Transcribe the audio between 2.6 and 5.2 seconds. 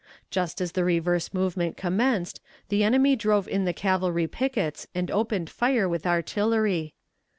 the enemy drove in the cavalry pickets and